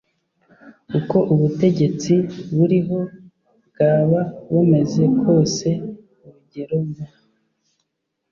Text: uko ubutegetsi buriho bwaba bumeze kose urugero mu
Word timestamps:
uko 0.97 1.17
ubutegetsi 1.33 2.13
buriho 2.55 2.99
bwaba 3.69 4.21
bumeze 4.51 5.03
kose 5.21 5.67
urugero 6.27 6.77
mu 6.89 7.05